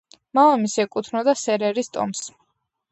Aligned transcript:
მამამისი 0.37 0.81
ეკუთვნოდა 0.85 1.39
სერერის 1.45 1.95
ტომს. 1.99 2.27